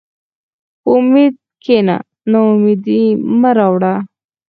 په 0.81 0.89
امید 0.99 1.33
کښېنه، 1.63 1.97
ناامیدي 2.31 3.03
مه 3.39 3.51
راوړه. 3.57 3.93